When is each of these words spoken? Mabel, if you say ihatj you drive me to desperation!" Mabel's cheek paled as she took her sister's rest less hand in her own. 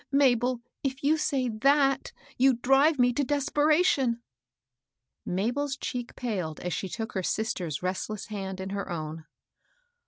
Mabel, 0.11 0.61
if 0.83 1.03
you 1.03 1.15
say 1.15 1.47
ihatj 1.47 2.11
you 2.35 2.55
drive 2.55 2.97
me 2.97 3.13
to 3.13 3.23
desperation!" 3.23 4.19
Mabel's 5.27 5.77
cheek 5.77 6.15
paled 6.15 6.59
as 6.61 6.73
she 6.73 6.89
took 6.89 7.11
her 7.11 7.21
sister's 7.21 7.83
rest 7.83 8.09
less 8.09 8.25
hand 8.25 8.59
in 8.59 8.71
her 8.71 8.89
own. 8.89 9.25